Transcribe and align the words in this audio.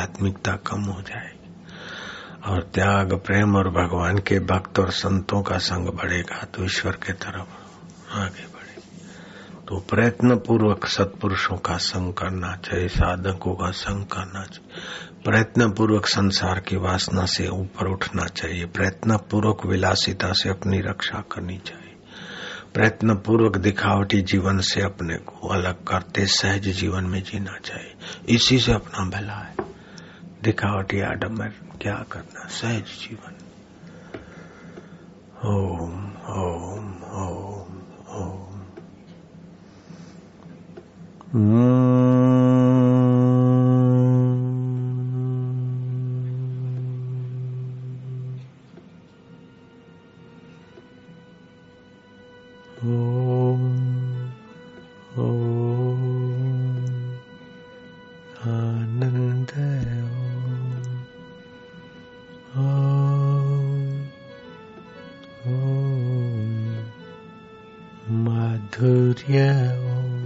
आध्यात्मिकता 0.00 0.52
कम 0.52 0.80
हो 0.80 1.00
जाएगी। 1.02 1.36
और 2.46 2.62
त्याग, 2.74 3.12
प्रेम 3.14 3.56
और 3.56 3.68
भगवान 3.70 4.18
के 4.18 4.38
भक्त 4.40 4.78
और 4.78 4.90
संतों 4.90 5.42
का 5.42 5.58
संग 5.58 5.88
बढ़ेगा 5.88 6.44
तो 6.44 6.64
ईश्वर 6.64 6.92
के 6.92 7.12
तरफ़ 7.12 8.16
आगे 8.18 8.46
बढ़े 8.46 8.58
तो 9.68 9.80
प्रयत्न 9.80 10.36
पूर्वक 10.36 10.86
सत्पुरुषों 10.86 11.56
का 11.56 11.76
संग 11.76 12.14
करना 12.14 12.56
चाहिए, 12.56 12.88
साधकों 12.88 13.54
का 13.54 13.70
संग 13.70 14.04
करना 14.04 14.44
चाहिए। 14.44 15.22
प्रयत्न 15.24 15.70
पूर्वक 15.72 16.06
संसार 16.06 16.60
की 16.60 16.76
वासना 16.76 17.26
से 17.26 17.48
ऊपर 17.48 17.86
उठना 17.86 18.26
चाहिए। 18.26 18.64
प्रयत्न 18.64 19.16
पूर्वक 19.30 19.66
विलासिता 19.66 20.32
से 20.32 20.48
अपनी 20.48 20.80
रक्षा 20.80 21.22
करनी 21.32 21.58
चाहिए। 21.58 21.96
प्रयत्न 22.74 23.14
पूर्वक 23.14 23.56
दिखावटी 23.56 24.22
जीवन 24.22 24.58
से 24.58 24.82
अपने 24.82 25.16
को 25.16 25.48
अलग 25.48 25.84
करते, 25.84 26.26
सहज 26.26 26.68
जीवन 26.68 27.04
में 27.04 27.22
जीना 27.22 27.58
चाहिए। 27.64 27.94
इसी 28.28 28.58
से 28.58 28.72
अपना 28.72 29.08
भला 29.10 29.38
है। 29.38 29.69
दिखावटी 30.44 31.00
आडम्बर 31.00 31.48
क्या 31.80 31.96
करना 32.12 32.48
सहज 32.48 32.82
जीवन। 32.82 33.34
ओम 35.44 36.12
ओम 36.28 37.02
ओम 37.02 37.76
ओम। 38.08 38.50
ओम 52.84 53.62
ओम। 55.16 56.10
आनंद 58.44 59.50
माधुर्य 68.80 69.40
ओम 69.86 70.24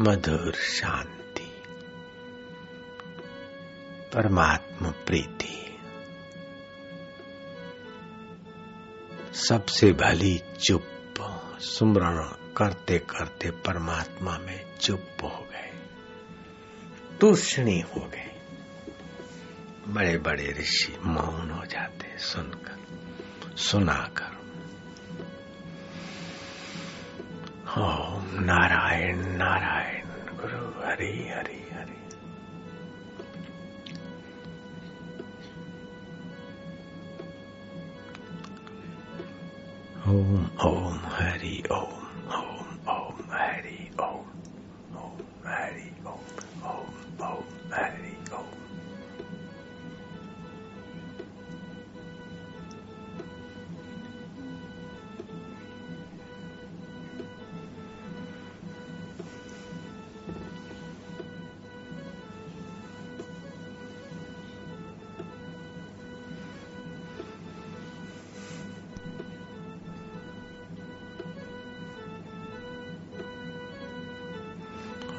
मधुर 0.00 0.52
शांति 0.54 1.50
परमात्मा 4.14 4.71
सबसे 9.32 9.92
भली 9.92 10.42
चुप। 10.60 10.84
सुमरण 11.60 12.16
करते 12.56 12.98
करते 12.98 13.50
परमात्मा 13.50 14.38
में 14.38 14.76
चुप 14.76 15.08
हो 15.22 15.48
गए। 15.52 15.70
तूषणी 17.20 17.80
हो 17.80 18.00
गए। 18.00 18.40
बड़े 19.88 20.18
बड़े 20.18 20.56
ऋषि 20.58 20.98
मौन 21.04 21.50
हो 21.50 21.66
जाते 21.66 22.18
सुनकर, 22.18 22.78
सुनाकर। 23.56 24.42
ओम 27.82 28.44
नारायण 28.44 29.18
नारायण 29.18 30.06
गुरु, 30.36 30.86
हरि 30.86 31.32
हरि 31.36 31.68
हरि। 31.72 32.01
ओम 40.60 40.68
ओम 40.68 40.98
हरि 41.08 42.01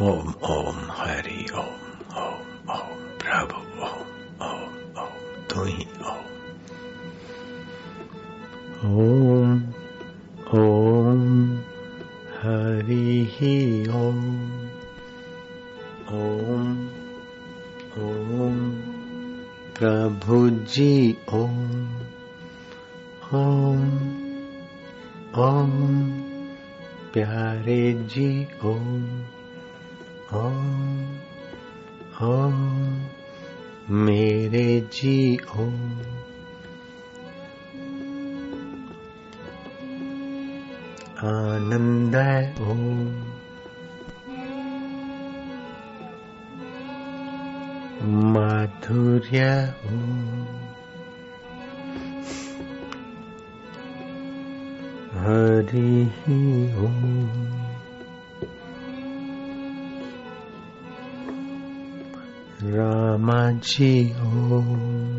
ओम 0.03 0.33
ओम 0.43 0.77
हरि 0.91 1.45
ओम 1.55 1.83
ओम 2.17 2.71
ओम 2.71 3.03
प्रभु 3.19 3.59
ओम 3.85 4.07
ओम 4.45 4.97
ओम 5.01 5.19
तू 5.49 5.63
ही 5.63 5.85
ओम 6.05 6.31
ओम 8.93 9.53
ओम 10.53 11.21
हरि 12.37 13.05
ही 13.31 13.53
ओम 13.95 14.19
ओम 16.13 16.73
ओम 17.99 18.59
प्रभु 19.77 20.49
जी 20.49 20.95
ओम 21.33 21.61
ओम 23.33 23.85
ओम 25.39 25.71
प्यारे 27.13 27.81
जी 28.09 28.29
ओम 28.65 29.22
ओम 32.23 32.57
मेरे 34.03 34.65
जी 34.93 35.15
ओम 35.59 35.79
आनंद 41.23 42.15
ओम 42.61 42.83
माधुर्य 48.33 49.49
ओम 49.87 50.33
हरि 55.17 55.91
ओम 56.77 57.62
रामाजी 62.63 63.93
ओम 64.23 65.12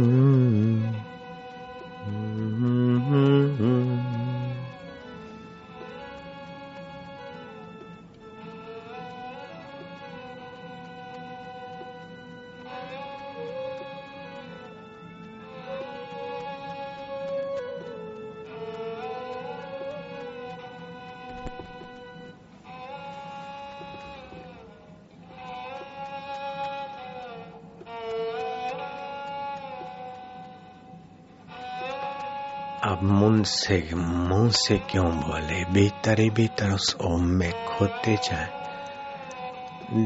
अब 32.86 33.04
मुँह 33.04 33.44
से 33.44 33.90
मुँह 33.96 34.50
से 34.52 34.78
क्यों 34.78 35.06
बोले? 35.06 35.66
भीतर 35.66 36.20
ही 36.20 36.30
भीतर 36.30 36.70
उस 36.70 36.96
ओम 37.02 37.26
में 37.26 37.66
खोते 37.66 38.16
जाए, 38.16 38.50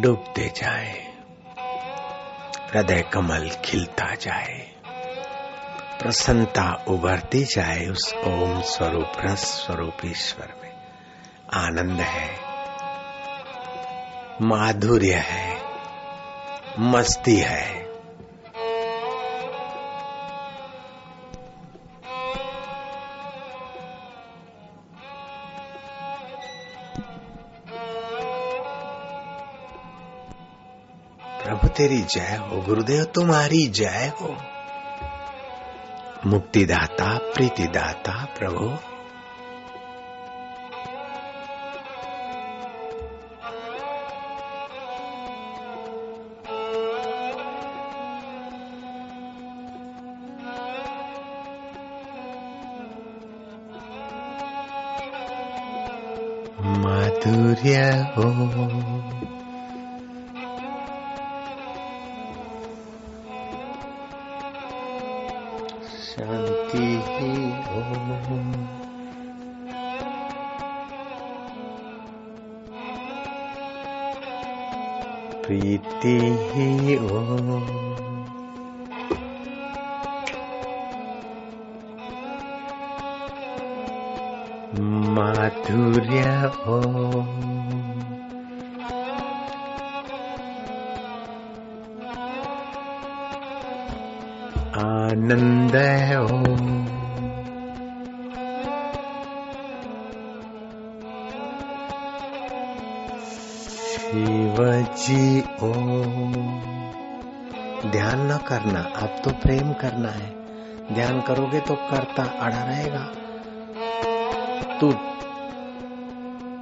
डूबते 0.01 0.53
जाए, 0.55 1.13
हृदय 2.73 3.01
कमल 3.13 3.49
खिलता 3.65 4.15
जाए, 4.15 4.71
प्रसन्नता 6.01 6.83
उभरती 6.87 7.43
जाए 7.43 7.85
उस 7.85 8.13
ओम 8.13 8.61
स्वरूप 8.61 9.11
रस 9.19 9.39
स्वरूप 9.39 9.97
ईश्वर 10.05 10.53
में। 10.63 10.71
आनंद 11.53 11.99
है, 11.99 12.29
माधुर्य 14.41 15.13
है, 15.13 15.57
मस्ती 16.79 17.37
है 17.37 17.86
तेरी 31.77 31.97
जय 31.97 32.41
हो 32.41 32.61
गुरुदेव 32.61 33.03
तुम्हारी 33.03 33.67
जय 33.67 34.13
हो। 34.21 34.35
मुक्तिदाता 36.25 37.17
प्रीतिदाता 37.17 38.25
प्रभु। 38.39 38.69
माधुर्य 56.79 57.77
हो। 58.17 58.27
शांति 66.17 66.85
ही 67.07 67.31
हो 67.65 68.37
प्रीति 75.43 76.15
ही 76.53 76.95
हो 77.03 77.21
माधुर्य 85.17 86.23
हो 86.65 86.79
आनंद 94.77 95.75
हो 95.75 96.37
शिव 104.07 104.57
जी 104.97 105.39
ओ 105.39 105.71
ध्यान 107.91 108.31
न 108.31 108.37
करना 108.37 108.79
अब 108.79 109.21
तो 109.23 109.31
प्रेम 109.31 109.73
करना 109.73 110.09
है। 110.09 110.29
ध्यान 110.93 111.21
करोगे 111.21 111.59
तो 111.59 111.75
करता 111.75 112.23
अड़ा 112.23 112.63
रहेगा। 112.63 113.03
तू 114.79 114.91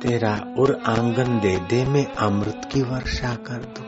तेरा 0.01 0.33
उर 0.57 0.81
आँगन 0.87 1.39
दे 1.39 1.57
दे, 1.57 1.85
मैं 1.85 2.05
अमृत 2.05 2.69
की 2.73 2.81
वर्षा 2.81 3.35
कर 3.35 3.61
दू। 3.77 3.83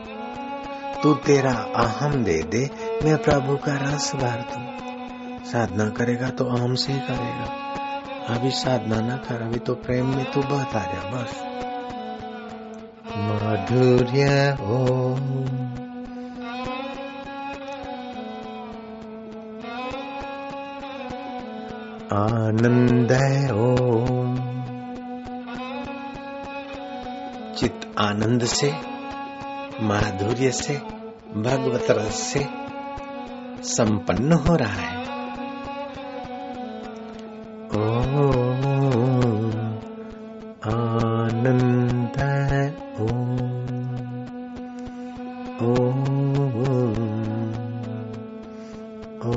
तू 1.02 1.14
तेरा 1.14 1.52
अहम 1.76 2.24
दे 2.24 2.42
दे 2.42 2.87
मैं 3.04 3.18
प्रभु 3.18 3.56
का 3.56 3.76
रस 3.76 4.12
भर 4.14 4.44
दू 4.50 4.78
साधना 5.46 5.88
करेगा 5.88 6.30
तो 6.30 6.44
अहम 6.44 6.74
से 6.74 6.92
ही 6.92 7.00
करेगा। 7.00 7.44
अभी 8.34 8.50
साधना 8.50 9.00
ना 9.00 9.16
कर, 9.16 9.42
अभी 9.42 9.58
तो 9.58 9.74
प्रेम 9.74 10.06
में 10.06 10.32
तू 10.32 10.40
बहता 10.40 10.80
जा, 10.80 11.10
बस। 11.10 11.42
माधुर्य 13.16 14.56
हो। 14.60 14.84
आनंद 22.12 23.12
हो 23.52 23.76
चित 27.56 27.94
आनंद 27.98 28.44
से, 28.44 28.72
माधुर्य 29.80 30.50
से, 30.50 30.76
भगवत 31.36 31.86
रस 31.90 32.14
से 32.14 32.67
संपन्न 33.60 34.32
हो 34.32 34.56
रहा 34.56 34.68
है 34.68 34.96
ओ 37.74 37.82
आनंद 40.68 42.18
ओ 43.00 43.06
ओ 45.62 45.74
ओ 49.24 49.36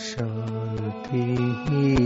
शांति 0.00 1.24
ओ 1.70 2.05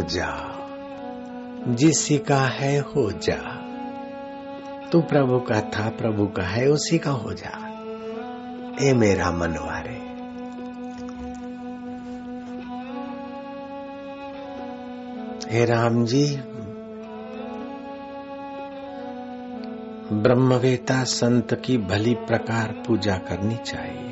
जा। 0.00 0.56
जिसी 1.68 2.18
का 2.18 2.40
है 2.40 2.78
हो 2.78 3.10
जा। 3.10 3.66
तू 4.92 5.00
प्रभु 5.00 5.38
का 5.38 5.60
था, 5.60 5.88
प्रभु 5.88 6.26
का 6.26 6.42
है, 6.42 6.68
उसी 6.68 6.98
का 6.98 7.10
हो 7.10 7.32
जा। 7.32 7.66
ए 8.82 8.94
मेरा 8.94 9.30
मनवारे। 9.30 10.10
हे 15.56 15.64
राम 15.64 16.04
जी, 16.04 16.36
ब्रह्मवेता 20.12 21.04
संत 21.04 21.62
की 21.64 21.78
भली 21.78 22.14
प्रकार 22.14 22.82
पूजा 22.86 23.16
करनी 23.16 23.56
चाहिए। 23.56 24.10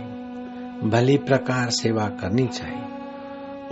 भली 0.90 1.18
प्रकार 1.18 1.70
सेवा 1.70 2.08
करनी 2.08 2.46
चाहिए। 2.46 2.87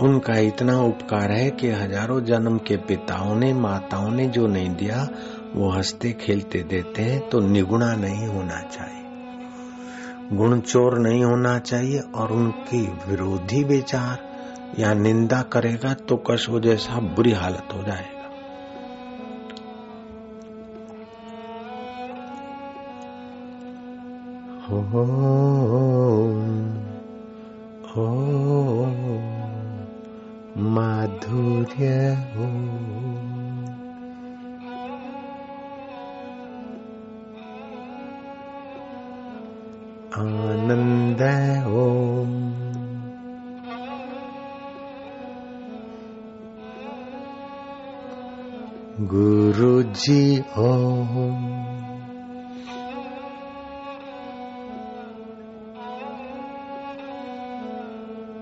उनका 0.01 0.37
इतना 0.37 0.81
उपकार 0.81 1.31
है 1.31 1.49
कि 1.51 1.69
हज़ारों 1.69 2.21
जन्म 2.21 2.57
के 2.57 2.77
पिताओं 2.77 3.35
ने 3.35 3.53
माताओं 3.53 4.09
ने 4.11 4.25
जो 4.25 4.47
नहीं 4.47 4.75
दिया 4.75 5.09
वो 5.55 5.69
हँसते 5.69 6.11
खेलते 6.11 6.59
देते 6.63 7.01
हैं 7.01 7.29
तो 7.29 7.39
निगुणा 7.39 7.95
नहीं 7.95 8.27
होना 8.27 8.59
चाहिए। 8.61 9.03
गुण 10.33 10.59
चोर 10.59 10.97
नहीं 10.99 11.23
होना 11.25 11.59
चाहिए 11.59 11.99
और 11.99 12.31
उनकी 12.31 12.81
विरोधी 13.07 13.63
विचार 13.63 14.19
या 14.79 14.93
निंदा 14.93 15.41
करेगा 15.41 15.93
तो 15.93 16.15
कशो 16.17 16.59
जैसा 16.59 16.99
बुरी 16.99 17.31
हालत 17.31 17.67
हो 17.73 17.83
जाएगा। 17.83 18.17
ओ, 24.71 24.77
ओ, 27.97 28.26
माधुर्य 30.87 31.87
हो 32.33 32.45
आनंद 40.21 41.21
हो 41.73 41.85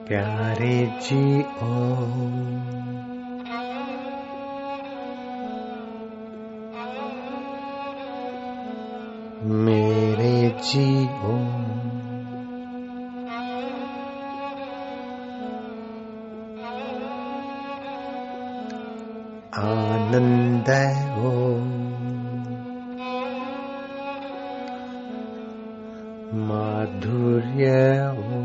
प्यारे 0.08 0.74
जी 1.02 1.24
ओ 1.64 1.70
मेरे 9.64 10.36
जी 10.64 10.86
ओ 11.26 11.34
आनंद 19.64 20.70
ओ 21.22 21.34
माधुर्य 26.46 27.74
ओ 28.10 28.45